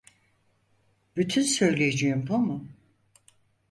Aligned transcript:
Bütün 1.15 1.41
söyleyeceğin 1.41 2.27
bu 2.27 2.37
mu? 2.37 2.67